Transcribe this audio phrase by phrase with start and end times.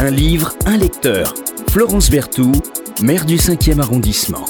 [0.00, 1.34] Un livre, un lecteur.
[1.70, 2.62] Florence Berthoud,
[3.02, 4.44] maire du 5e arrondissement.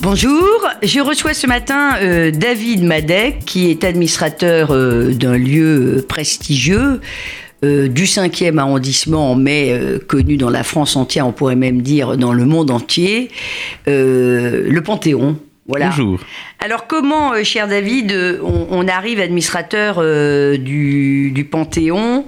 [0.00, 6.02] Bonjour, je reçois ce matin euh, David Madec, qui est administrateur euh, d'un lieu euh,
[6.02, 7.00] prestigieux
[7.62, 12.44] du 5e arrondissement, mais connu dans la France entière, on pourrait même dire dans le
[12.44, 13.30] monde entier,
[13.86, 15.36] le Panthéon.
[15.66, 16.18] Bonjour.
[16.58, 22.26] Alors comment, euh, cher David, euh, on, arrive administrateur euh, du, Panthéon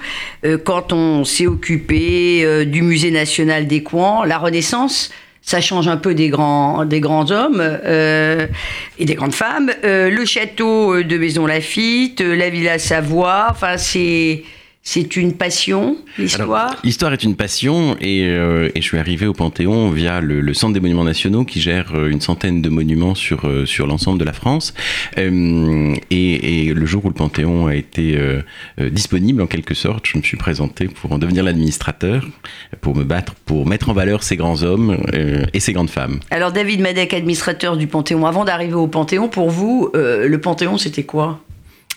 [0.65, 6.15] quand on s'est occupé du Musée national des Coins, la Renaissance ça change un peu
[6.15, 9.71] des grands, des grands hommes et des grandes femmes.
[9.83, 14.43] le château de Maison Lafitte, la Villa Savoie, enfin c'est
[14.87, 19.33] c'est une passion, l'histoire L'histoire est une passion et, euh, et, je suis arrivé au
[19.33, 23.49] Panthéon via le, Centre des Monuments Nationaux qui gère euh, une centaine de monuments sur,
[23.49, 24.75] euh, sur l'ensemble de la France.
[25.17, 25.25] et,
[26.11, 28.19] et, le jour où le Panthéon a été
[28.79, 32.27] disponible en quelque sorte, je me suis présenté pour en devenir l'administrateur,
[32.83, 34.99] pour me battre, pour mettre en valeur ces grands hommes
[35.53, 36.21] et ces grandes femmes.
[36.31, 41.05] Alors David Madec, administrateur du Panthéon, avant d'arriver au Panthéon, pour vous, le Panthéon c'était
[41.05, 41.44] quoi?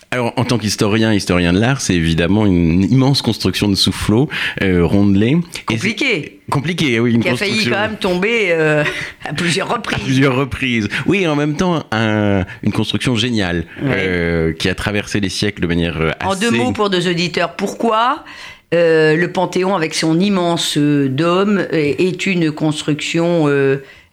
[0.09, 4.29] Alors, en tant qu'historien, historien de l'art, c'est évidemment une immense construction de soufflot
[4.61, 5.37] euh, rondelé.
[5.65, 6.39] Compliqué.
[6.49, 7.15] Compliqué, oui.
[7.15, 8.85] Une qui a failli quand même tomber euh,
[9.25, 9.99] à plusieurs reprises.
[10.01, 10.87] À plusieurs reprises.
[11.07, 15.97] Oui, en même temps, une construction géniale euh, qui a traversé les siècles de manière
[16.21, 16.25] assez...
[16.25, 18.23] En deux mots pour nos auditeurs, pourquoi
[18.71, 23.49] le Panthéon, avec son immense dôme, est une construction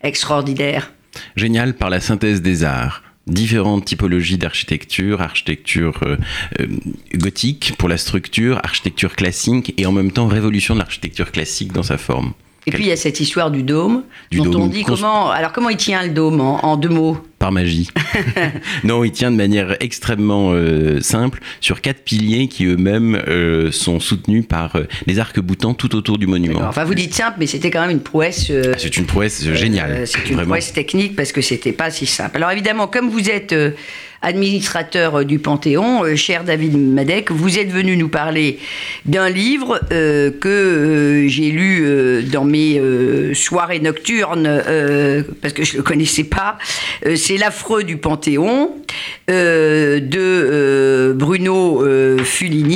[0.03, 0.92] extraordinaire?
[1.36, 6.17] Génial par la synthèse des arts différentes typologies d'architecture, architecture euh,
[6.61, 6.67] euh,
[7.14, 11.83] gothique pour la structure, architecture classique et en même temps révolution de l'architecture classique dans
[11.83, 12.33] sa forme.
[12.67, 15.30] Et puis il y a cette histoire du dôme, dont on dit comment.
[15.30, 17.19] Alors comment il tient le dôme en, deux mots?
[17.45, 17.91] Par magie.
[18.84, 24.01] non, il tient de manière extrêmement euh, simple sur quatre piliers qui eux-mêmes euh, sont
[24.01, 26.62] soutenus par euh, les arcs boutants tout autour du monument.
[26.67, 28.51] Enfin, vous dites simple, mais c'était quand même une prouesse.
[28.51, 30.06] Ah, c'est une prouesse géniale.
[30.06, 32.39] c'est une prouesse technique parce que c'était pas si simple.
[32.39, 33.55] Alors évidemment, comme vous êtes
[34.24, 38.58] administrateur euh, du Panthéon, euh, cher David Madec, vous êtes venu nous parler
[39.05, 42.80] d'un livre euh, que j'ai lu dans mes
[43.35, 44.63] soirées nocturnes,
[45.42, 46.58] parce que je ne le connaissais pas.
[47.17, 48.70] C'est L'affreux du Panthéon
[49.28, 51.83] de Bruno
[52.24, 52.73] Fulini.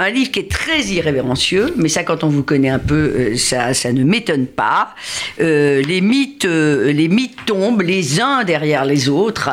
[0.00, 2.94] Euh, un livre qui est très irrévérencieux, mais ça, quand on vous connaît un peu,
[2.94, 4.94] euh, ça, ça ne m'étonne pas.
[5.40, 9.50] Euh, les mythes, les mythes tombent les uns derrière les autres.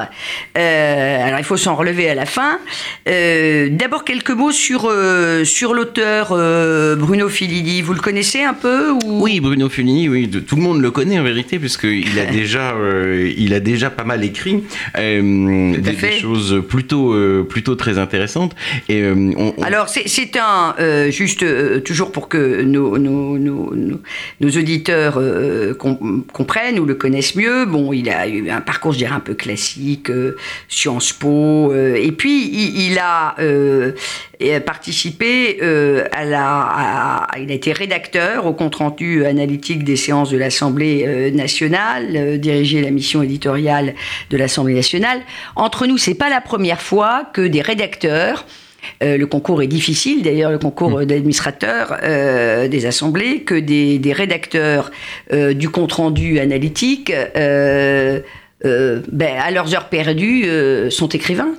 [0.56, 2.60] alors, il faut s'en relever à la fin.
[3.06, 4.92] D'abord, quelques mots sur
[5.44, 6.30] sur l'auteur
[6.98, 7.82] Bruno Filini.
[7.82, 9.22] Vous le connaissez un peu ou...
[9.22, 12.76] Oui, Bruno Filini, oui, tout le monde le connaît en vérité, puisqu'il a déjà,
[13.38, 14.64] il a déjà pas mal écrit
[14.96, 17.16] des, choses plutôt,
[17.48, 18.56] plutôt très intéressantes.
[18.90, 22.96] Et on, alors, c'est euh, juste euh, toujours pour que nos,
[24.42, 29.20] auditeurs euh, comprennent ou le connaissent mieux, bon, il a eu un parcours, je un
[29.20, 30.12] peu classique,
[30.68, 33.36] Sciences Po, et puis il, a
[34.66, 37.28] participé à la.
[37.40, 43.24] il a été rédacteur au compte-rendu analytique des séances de l'Assemblée nationale, dirigé la mission
[43.24, 43.96] éditoriale
[44.30, 45.22] de l'Assemblée nationale.
[45.56, 48.46] Entre nous, c'est pas la première fois que des rédacteurs
[49.04, 51.06] euh, le concours est difficile, d'ailleurs, le concours mm.
[51.06, 54.92] d'administrateur euh, des assemblées, que des, rédacteurs
[55.34, 58.24] euh, du compte-rendu analytique, ben,
[59.40, 60.46] à leurs heures perdues,
[60.90, 61.54] sont écrivains.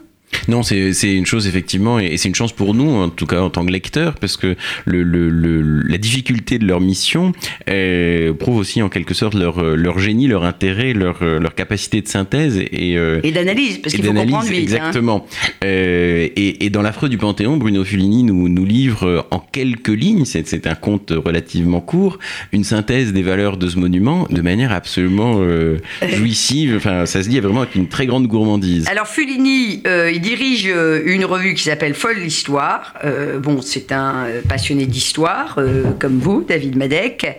[0.48, 3.50] Non, c'est une chose effectivement, et c'est une chance pour nous, en tout cas en
[3.50, 4.56] tant que lecteurs, parce que
[4.86, 7.32] le, le, la difficulté de leur mission
[7.68, 12.08] euh, prouve aussi en quelque sorte leur, leur génie, leur intérêt, leur, leur capacité de
[12.08, 14.46] synthèse et, euh, et d'analyse, parce qu'il faut comprendre.
[14.48, 14.54] Hein.
[14.54, 15.26] Exactement.
[15.64, 20.24] Euh, et, et, dans l'affreux du Panthéon, Bruno Fulini nous, nous livre en quelques lignes,
[20.24, 22.18] c'est un conte relativement court,
[22.52, 25.40] une synthèse des valeurs de ce monument de manière absolument
[26.14, 26.74] jouissive.
[26.76, 28.86] Enfin, ça se dit vraiment avec une très grande gourmandise.
[28.88, 29.82] Alors Fulini,
[30.18, 32.94] il dirige euh, une revue qui s'appelle Folle l'Histoire.
[33.04, 35.60] Euh, bon, c'est un euh, passionné d'histoire,
[36.00, 37.38] comme vous, David Madec.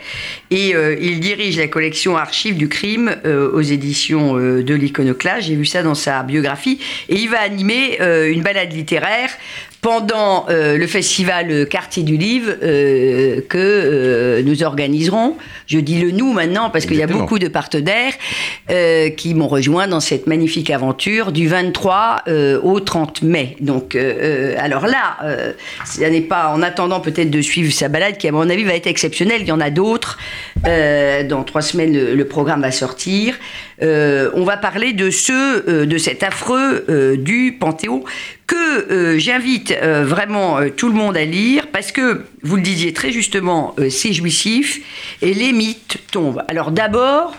[0.49, 5.47] Et il dirige la collection Archives du crime aux éditions de l'Iconoclaste.
[5.47, 6.79] J'ai vu ça dans sa biographie.
[7.09, 9.29] Et il va animer une balade littéraire
[9.81, 15.37] pendant euh, le festival Quartier du Livre euh, que euh, nous organiserons.
[15.67, 18.13] Je dis le nous maintenant parce qu'il y a beaucoup de partenaires
[19.15, 22.23] qui m'ont rejoint dans cette magnifique aventure du 23
[22.63, 23.55] au 30 mai.
[23.59, 23.95] Donc,
[24.57, 25.17] alors là,
[25.85, 28.73] ça n'est pas en attendant peut-être de suivre sa balade qui, à mon avis, va
[28.73, 29.41] être exceptionnelle.
[29.41, 30.17] Il y en a d'autres.
[30.63, 33.35] dans trois semaines, le, le programme va sortir.
[33.81, 38.03] on va parler de ce, de cet affreux du Panthéon
[38.69, 43.75] que j'invite vraiment tout le monde à lire parce que, vous le disiez très justement,
[43.89, 44.79] c'est jouissif
[45.21, 46.43] et les mythes tombent.
[46.47, 47.35] Alors d'abord,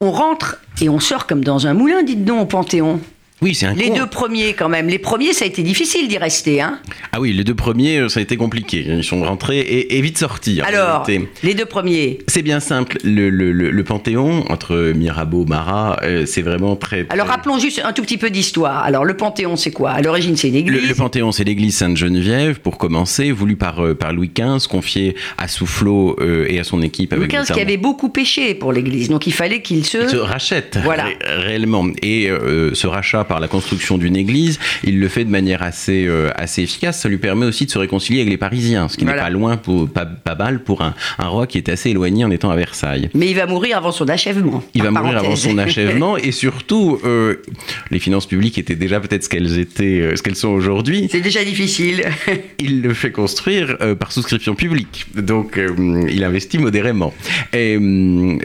[0.00, 3.00] on rentre et on sort comme dans un moulin, dites donc, au Panthéon.
[3.40, 4.88] Oui, c'est un Les deux premiers, quand même.
[4.88, 6.60] Les premiers, ça a été difficile d'y rester.
[6.60, 6.80] Hein
[7.12, 8.84] ah oui, les deux premiers, euh, ça a été compliqué.
[8.88, 10.60] Ils sont rentrés et, vite sortis.
[10.60, 11.06] Alors,
[11.44, 12.98] les deux premiers C'est bien simple.
[13.04, 17.92] Le, le, le, Panthéon, entre Mirabeau, Marat, euh, c'est vraiment très, Alors, rappelons juste un
[17.92, 18.82] tout petit peu d'histoire.
[18.82, 19.90] Alors, le Panthéon, c'est quoi?
[19.90, 20.88] À l'origine, c'est une église.
[20.88, 25.46] Le, Panthéon, c'est l'église Sainte-Geneviève, pour commencer, voulu par, euh, par Louis XV, confié à
[25.46, 27.14] Soufflot et à son équipe.
[27.14, 30.08] Louis XV qui avait beaucoup péché pour l'église, donc il fallait qu'il se...
[30.08, 30.16] se...
[30.16, 31.06] rachète, voilà.
[31.24, 31.86] réellement.
[32.02, 32.30] Et
[32.72, 36.62] ce rachat par la construction d'une église, il le fait de manière assez, euh, assez
[36.62, 37.00] efficace.
[37.00, 39.56] Ça lui permet aussi de se réconcilier avec les Parisiens, ce qui n'est pas loin,
[39.56, 42.56] pour, pas, pas mal pour un, un, roi qui est assez éloigné en étant à
[42.56, 43.10] Versailles.
[43.14, 44.64] Mais il va mourir avant son achèvement.
[44.74, 47.36] Il va mourir avant son achèvement et surtout, euh,
[47.90, 51.08] les finances publiques étaient déjà peut-être ce qu'elles étaient, euh, ce qu'elles sont aujourd'hui.
[51.10, 52.04] C'est déjà difficile.
[52.58, 55.60] il le fait construire par souscription publique, donc
[56.08, 57.12] il investit modérément.
[57.52, 57.78] Et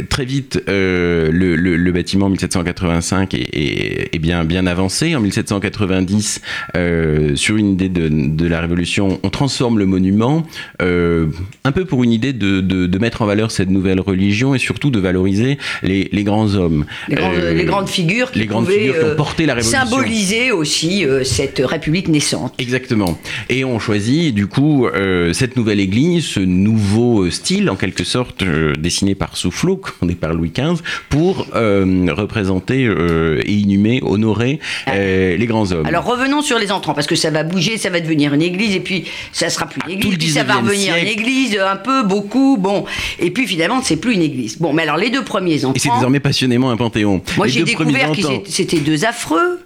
[0.09, 5.15] très vite, le, le, le, bâtiment 1785 est, est bien, bien avancé.
[5.15, 6.41] En 1790,
[6.75, 10.45] euh, sur une idée de, la Révolution, on transforme le monument,
[10.81, 11.27] euh,
[11.63, 14.99] un peu pour une idée de, mettre en valeur cette nouvelle religion et surtout de
[14.99, 16.85] valoriser les, grands hommes.
[17.09, 19.85] Les, euh, grandes figures qui les grandes figures qui ont porté la Révolution.
[19.85, 22.53] Symboliser aussi cette République naissante.
[22.59, 23.19] Exactement.
[23.49, 24.87] Et on choisit du coup
[25.33, 28.43] cette nouvelle église, ce nouveau style en quelque sorte
[28.79, 32.89] dessiné par Soufflot, est par Louis XV, pour représenter
[33.45, 35.85] et inhumer, honorer euh, les grands hommes.
[35.85, 38.75] Alors revenons sur les entrants, parce que ça va bouger, ça va devenir une église,
[38.75, 42.03] et puis ça sera plus une église, puis ça va revenir une église, un peu,
[42.03, 42.85] beaucoup, bon.
[43.19, 44.57] Et puis finalement, c'est plus une église.
[44.57, 45.75] Bon, mais alors les deux premiers entrants.
[45.75, 47.21] Et c'est désormais passionnément un panthéon.
[47.37, 49.59] Moi j'ai découvert que c'était deux affreux.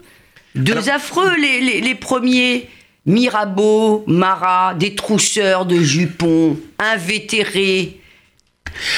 [0.56, 2.68] Deux affreux, les, les, premiers.
[3.06, 8.00] Mirabeau, Marat, des trousseurs de jupons, invétérés.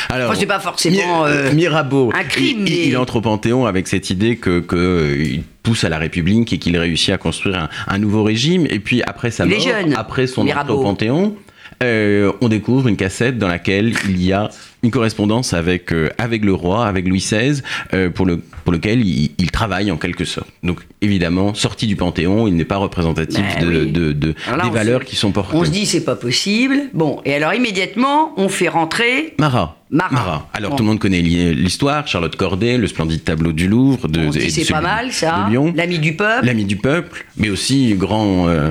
[0.10, 2.66] Alors, c'est pas forcément euh, Mirabeau, un crime.
[2.68, 6.58] Il, entre au Panthéon avec cette idée que, que euh, pousse à la République et
[6.58, 8.66] qu'il réussit à construire un, nouveau régime.
[8.70, 9.58] Et puis après sa mort,
[9.96, 11.36] après son entrée au Panthéon,
[11.82, 14.50] euh, on découvre une cassette dans laquelle il y a
[14.84, 17.62] une correspondance avec, euh, avec le roi, avec Louis XVI,
[17.94, 20.48] euh, pour, le, pour lequel il, travaille en quelque sorte.
[20.64, 25.04] Donc évidemment, sorti du Panthéon, il n'est pas représentatif ben de, de, de des valeurs
[25.04, 25.58] qui sont portées.
[25.58, 26.84] On se dit c'est pas possible.
[26.94, 29.34] Bon, et alors immédiatement, on fait rentrer...
[29.38, 29.80] Marat.
[29.92, 30.48] Marat.
[30.54, 34.08] Alors tout le monde connaît l'histoire, Charlotte Corday, le splendide tableau du Louvre.
[34.08, 35.50] De, c'est pas mal ça.
[35.76, 36.46] L'ami du peuple.
[36.46, 38.48] L'ami du peuple, mais aussi grand.
[38.48, 38.70] Euh,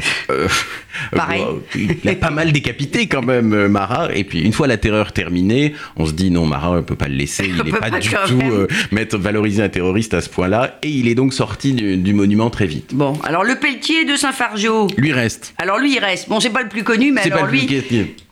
[1.11, 1.43] Pareil.
[1.75, 4.15] il a pas mal décapité quand même Marat.
[4.15, 6.95] Et puis une fois la terreur terminée, on se dit non, Marat, on ne peut
[6.95, 10.29] pas le laisser, il n'est pas, du tout euh, mettre, valoriser un terroriste à ce
[10.29, 12.95] point-là, et il est donc sorti du, monument très vite.
[12.95, 14.87] Bon, alors le Pelletier de Saint-Fargeau.
[14.97, 15.55] Lui reste.
[15.59, 16.29] Alors lui, il reste.
[16.29, 17.69] Bon, c'est pas le plus connu, mais alors lui,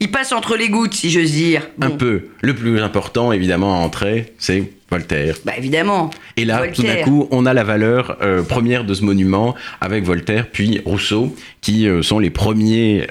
[0.00, 1.62] il passe entre les gouttes, si j'ose dire.
[1.80, 2.28] Un peu.
[2.40, 5.36] Le plus important, évidemment, à entrer, c'est Voltaire.
[5.44, 6.10] Bah évidemment.
[6.36, 10.04] Et là, tout d'un coup, on a la valeur euh, première de ce monument avec
[10.04, 13.08] Voltaire, puis Rousseau, qui euh, sont les premiers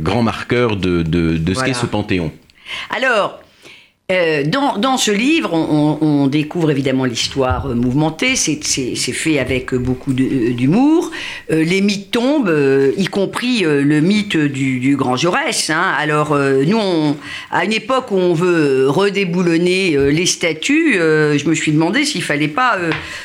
[0.00, 2.32] grands marqueurs de, de, ce qu'est ce panthéon.
[2.90, 3.43] Alors,
[4.12, 10.52] euh, dans, ce livre, on, découvre évidemment l'histoire euh, mouvementée, c'est fait avec beaucoup euh,
[10.52, 11.10] d'humour.
[11.48, 12.54] Les mythes tombent,
[12.98, 15.70] y compris le mythe du, grand Jaurès.
[15.70, 15.94] Hein.
[15.98, 17.16] Alors, nous,
[17.50, 22.48] à une époque où on veut redéboulonner les statues, je me suis demandé s'il fallait
[22.48, 22.78] pas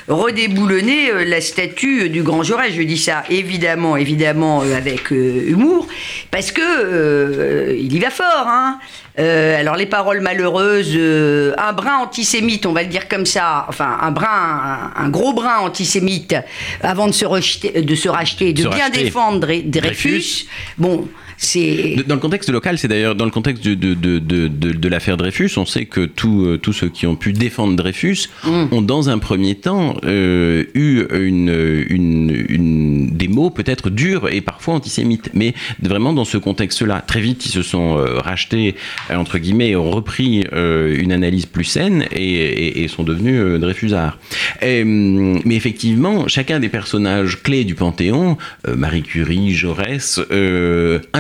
[0.07, 2.73] redéboulonner la statue du grand Jaurès.
[2.73, 5.87] Je dis ça évidemment, évidemment avec humour,
[6.31, 8.47] parce que il y va fort.
[8.47, 8.79] Hein.
[9.17, 13.97] Alors les paroles malheureuses, euh, un brin antisémite, on va le dire comme ça, enfin
[14.01, 16.35] un brin, un, gros brin antisémite,
[16.81, 20.45] avant de se, rejeter, de se racheter, de bien défendre Dreyfus.
[20.77, 21.07] Bon,
[22.07, 25.51] dans le contexte local, c'est d'ailleurs dans le contexte de, de, de, de, l'affaire Dreyfus,
[25.55, 28.65] on sait que euh, tous ceux qui ont pu défendre Dreyfus mm.
[28.71, 34.41] ont dans un premier temps euh, eu une, une, une, des mots peut-être durs et
[34.41, 37.01] parfois antisémites, mais vraiment dans ce contexte-là.
[37.07, 38.75] Très vite, ils se sont euh, rachetés,
[39.09, 44.17] entre guillemets, ont repris une analyse plus saine et, et, sont devenus Dreyfusards.
[44.61, 50.19] mais effectivement, chacun des personnages clés du Panthéon, Marie Curie, Jaurès,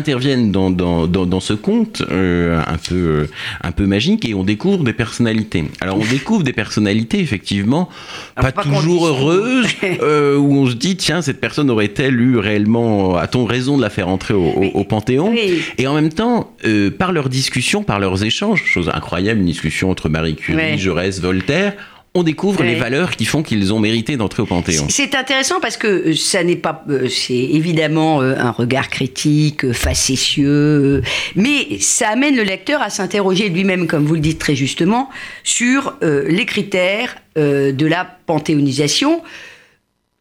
[0.09, 3.29] interviennent dans, dans, dans, ce conte euh, un, peu, euh,
[3.61, 5.65] un peu magique et on découvre des personnalités.
[5.81, 7.89] Alors on découvre des personnalités effectivement
[8.35, 9.67] pas, toujours heureuses,
[10.01, 13.91] euh, où on se dit tiens cette personne aurait-elle eu réellement, a-t-on raison de la
[13.91, 15.35] faire entrer au, au, Panthéon
[15.77, 16.55] Et en même temps,
[16.97, 21.73] par leurs discussions, par leurs échanges, chose incroyable, une discussion entre Marie Curie, Jaurès, Voltaire,
[22.15, 24.87] on découvre les valeurs qui font qu'ils ont mérité d'entrer au Panthéon.
[24.89, 29.71] C'est intéressant parce que euh, ça n'est pas, euh, c'est évidemment euh, un regard critique,
[29.73, 31.03] facétieux,
[31.35, 35.09] mais ça amène le lecteur à s'interroger lui-même, comme vous le dites très justement,
[35.43, 39.21] sur les critères de la panthéonisation.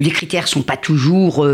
[0.00, 1.46] Les critères sont pas toujours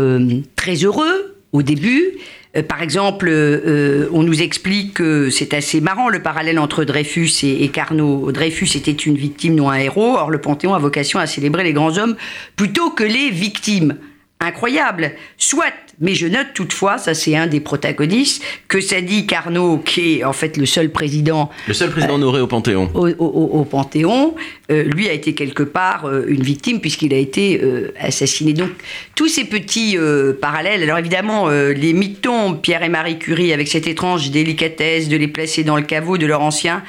[0.55, 2.13] très heureux au début.
[2.55, 7.31] Euh, par exemple, euh, on nous explique que c'est assez marrant le parallèle entre Dreyfus
[7.43, 8.31] et, Carnot.
[8.31, 10.15] Dreyfus était une victime, non un héros.
[10.17, 12.15] Or, le Panthéon a vocation à célébrer les grands hommes
[12.55, 13.97] plutôt que les victimes.
[14.39, 15.13] Incroyable.
[15.37, 20.19] Soit mais je note toutefois, ça c'est un des protagonistes, que ça dit Carnot, qui
[20.19, 21.49] est en fait le seul président.
[21.67, 22.89] Le seul président honoré au Panthéon.
[22.93, 24.35] Au, Panthéon,
[24.71, 28.53] euh, lui a été quelque part euh, une victime puisqu'il a été euh, assassiné.
[28.53, 28.71] Donc
[29.15, 29.97] tous ces petits
[30.41, 30.83] parallèles.
[30.83, 35.63] Alors évidemment, les mythos, Pierre et Marie Curie, avec cette étrange délicatesse de les placer
[35.63, 36.83] dans le caveau de leur ancien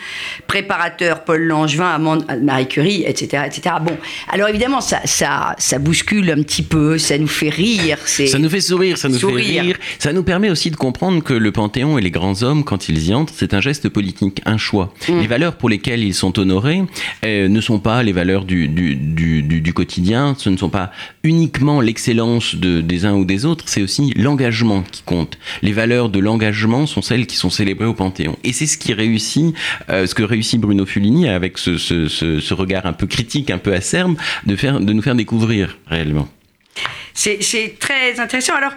[0.57, 1.99] préparateur Paul Langevin,
[2.41, 3.77] Marie Curie, etc., etc.
[3.83, 3.95] Bon,
[4.31, 7.99] alors évidemment, ça, ça, ça bouscule un petit peu, ça nous fait rire.
[8.07, 9.77] Ça nous fait sourire ça nous fait rire.
[9.99, 13.09] Ça nous permet aussi de comprendre que le Panthéon et les grands hommes, quand ils
[13.09, 14.95] y entrent, c'est un geste politique, un choix.
[15.09, 15.21] Mm.
[15.21, 16.83] Les valeurs pour lesquelles ils sont honorés
[17.27, 20.91] euh, ne sont pas les valeurs du, du, du, du, quotidien, ce ne sont pas
[21.23, 25.37] uniquement l'excellence de, des uns ou des autres, c'est aussi l'engagement qui compte.
[25.61, 28.37] Les valeurs de l'engagement sont celles qui sont célébrées au Panthéon.
[28.43, 29.55] Et c'est ce qui réussit,
[29.91, 34.17] euh, ce que réussit Bruno Fulini avec ce, regard un peu critique, un peu acerbe,
[34.47, 36.29] de, de nous faire découvrir réellement.
[37.15, 38.55] C'est très intéressant.
[38.55, 38.73] Alors,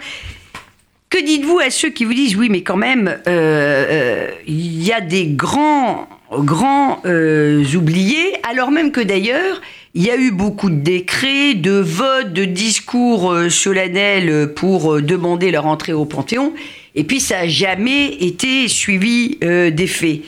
[1.10, 4.92] que dites-vous à ceux qui vous disent oui, mais quand même, euh, euh, il y
[4.92, 9.60] a des grands, grands euh, oubliés, alors même que d'ailleurs,
[9.94, 15.66] il y a eu beaucoup de décrets, de votes, de discours solennels pour demander leur
[15.66, 16.54] entrée au Panthéon,
[16.94, 20.20] et puis ça n'a jamais été suivi des faits.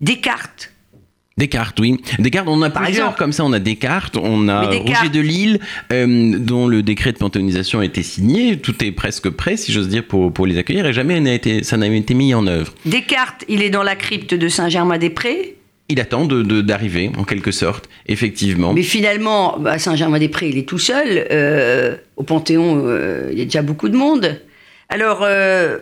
[0.00, 0.69] Descartes,
[1.36, 1.96] Descartes, oui.
[2.18, 3.18] Descartes, on a Par plusieurs exemple.
[3.18, 3.44] comme ça.
[3.44, 5.58] On a Descartes, on a Roger de Lille,
[5.92, 8.58] euh, dont le décret de panthéonisation a été signé.
[8.58, 11.62] Tout est presque prêt, si j'ose dire, pour, pour les accueillir, et jamais n'a été,
[11.62, 12.74] ça n'a été mis en œuvre.
[12.84, 15.56] Descartes, il est dans la crypte de Saint-Germain-des-Prés
[15.92, 18.72] il attend d'arriver, de, en quelque sorte, effectivement.
[18.72, 21.26] Mais finalement, à Saint-Germain-des-Prés, il est tout seul.
[21.32, 24.40] Euh, au Panthéon, euh, il y a déjà beaucoup de monde.
[24.88, 25.26] Alors,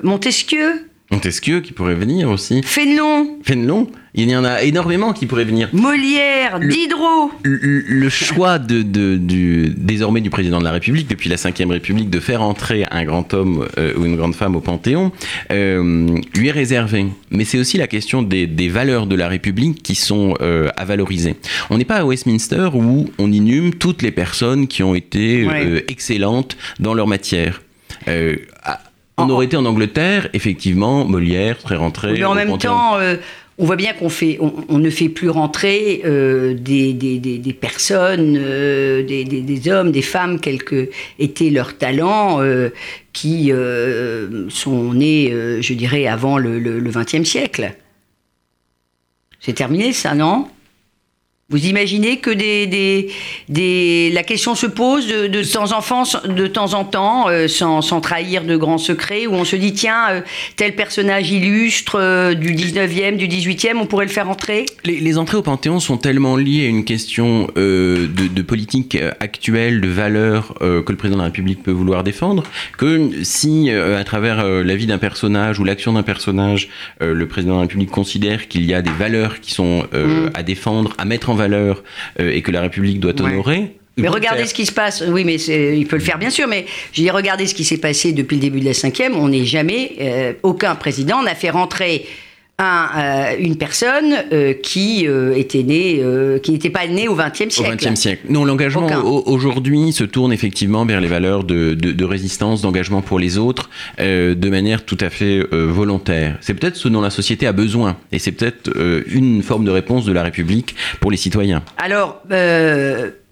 [0.03, 2.63] Montesquieu Montesquieu qui pourrait venir aussi.
[2.63, 5.69] Fénelon Fénelon il y en a énormément qui pourraient venir.
[5.73, 7.31] Molière, Diderot.
[7.45, 12.19] Le, choix de, du, désormais du président de la République, depuis la Ve République, de
[12.19, 15.13] faire entrer un grand homme euh, ou une grande femme au Panthéon,
[15.53, 17.07] euh, lui est réservé.
[17.31, 21.37] Mais c'est aussi la question des, valeurs de la République qui sont euh, à valoriser.
[21.71, 25.47] On n'est pas à Westminster où on inhume toutes les personnes qui ont été
[25.87, 27.63] excellentes dans leur matière.
[28.09, 32.15] on aurait été en Angleterre, effectivement, Molière serait rentré.
[32.15, 32.99] Mais en même temps,
[33.59, 39.69] on voit bien qu'on fait, on, ne fait plus rentrer euh, des, personnes, euh, des,
[39.69, 42.71] hommes, des femmes, quels que étaient leurs talents, euh,
[43.13, 43.51] qui
[44.49, 47.75] sont nés, je dirais, avant le XXe siècle.
[49.41, 50.49] C'est terminé ça, non?
[51.51, 53.09] Vous imaginez que des, des,
[53.49, 57.81] des, la question se pose de, de, temps, en, de temps en temps, euh, sans,
[57.81, 60.21] sans, trahir de grands secrets, où on se dit, tiens, euh,
[60.57, 64.67] tel personnage illustre euh, du 19e, du 18e, on pourrait le faire entrer?
[64.85, 69.81] Les, les, entrées au Panthéon sont tellement liées à une question de, de, politique actuelle,
[69.81, 72.43] de valeurs que le président de la République peut vouloir défendre,
[72.77, 76.69] que si, à travers la vie d'un personnage ou l'action d'un personnage,
[77.01, 80.31] le président de la République considère qu'il y a des valeurs qui sont mmh.
[80.35, 81.83] à défendre, à mettre en valeur
[82.21, 83.75] euh, et que la République doit honorer.
[83.99, 85.03] Mais regardez ce qui se passe.
[85.07, 86.47] Oui, mais il peut le faire bien sûr.
[86.47, 89.17] Mais je dis regardez ce qui s'est passé depuis le début de la cinquième.
[89.17, 92.07] On n'est jamais, euh, aucun président n'a fait rentrer
[92.59, 96.03] un, euh, une personne euh, qui euh, était née,
[96.43, 97.73] qui n'était pas née au XXe siècle.
[97.73, 98.27] Au XXe siècle.
[98.29, 103.19] Non, l'engagement aujourd'hui se tourne effectivement vers les valeurs de, de, de résistance, d'engagement pour
[103.19, 106.37] les autres, de manière tout à fait volontaire.
[106.41, 108.71] C'est peut-être ce dont la société a besoin, et c'est peut-être
[109.11, 111.63] une forme de réponse de la République pour les citoyens.
[111.77, 112.23] Alors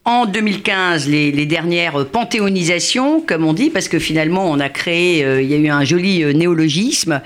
[0.06, 5.42] en 2015 les, dernières panthéonisations, comme on dit, parce que finalement on a créé, euh,
[5.42, 7.20] il y a eu un joli euh, néologisme.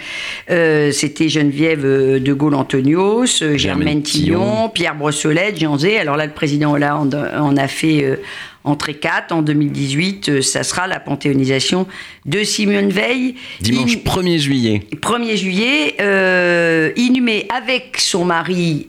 [0.51, 5.99] Euh, c'était Geneviève de Gaulle-Antonios, Germaine Tillon, Pierre Brossolette, Jean Zé.
[5.99, 8.19] Alors là, le président Hollande en a fait
[8.65, 9.33] entrer quatre.
[9.33, 11.87] En 2018, ça sera la panthéonisation
[12.25, 13.35] de Simone Veil.
[13.61, 14.83] Dimanche 1er juillet.
[14.97, 18.89] 1er juillet, inhumée avec son mari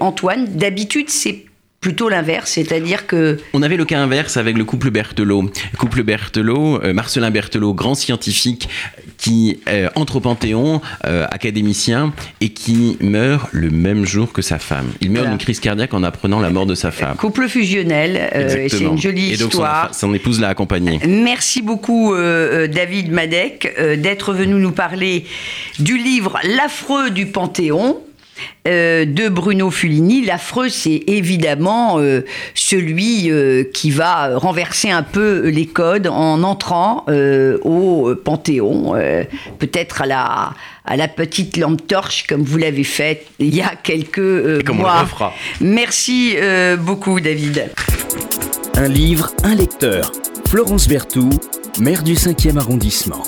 [0.00, 0.46] Antoine.
[0.46, 1.44] D'habitude, c'est
[1.82, 3.38] plutôt l'inverse, c'est-à-dire que...
[3.52, 5.50] On avait le cas inverse avec le couple Berthelot.
[5.78, 8.68] couple Berthelot, euh, Marcelin Berthelot, grand scientifique
[9.18, 14.60] qui euh, entre au Panthéon, euh, académicien, et qui meurt le même jour que sa
[14.60, 14.86] femme.
[15.00, 17.16] Il meurt d'une crise cardiaque en apprenant la mort de sa femme.
[17.16, 19.92] Couple fusionnel, c'est une jolie et donc histoire.
[19.92, 21.00] Son, son épouse l'a accompagné.
[21.06, 25.24] Merci beaucoup David Madec d'être venu nous parler
[25.80, 28.00] du livre L'affreux du Panthéon
[28.68, 30.24] euh, de Bruno Fulini.
[30.24, 37.04] L'affreux, c'est évidemment euh, celui euh, qui va renverser un peu les codes en entrant
[37.64, 38.94] au Panthéon,
[39.58, 40.52] peut-être à la,
[40.84, 44.18] à la petite lampe torche, comme vous l'avez fait il y a quelques
[44.70, 45.06] mois.
[45.60, 46.36] Merci
[46.78, 47.70] beaucoup, David.
[48.76, 50.12] Un livre, un lecteur.
[50.48, 51.34] Florence Berthoud,
[51.80, 53.22] maire du 5e arrondissement.